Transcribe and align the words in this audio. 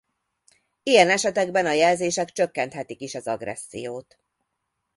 Ilyen 0.83 1.09
esetekben 1.09 1.65
a 1.65 1.71
jelzések 1.71 2.31
csökkenthetik 2.31 2.99
is 3.01 3.15
az 3.15 3.27
agressziót. 3.27 4.17